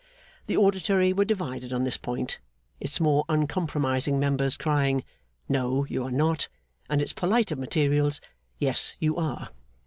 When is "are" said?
6.03-6.09, 9.17-9.49